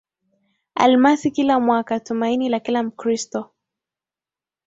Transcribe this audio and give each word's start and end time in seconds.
almasi 0.75 1.31
kila 1.31 1.59
mwaka 1.59 1.99
Tumaini 1.99 2.49
la 2.49 2.59
kila 2.59 2.83
Mkristo 2.83 3.51